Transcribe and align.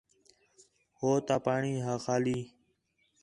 ہو 0.99 1.11
تا 1.27 1.35
پاݨی 1.45 1.73
ہا 1.85 1.93
خالی 2.03 2.39